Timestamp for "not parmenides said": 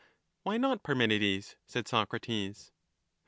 0.57-1.87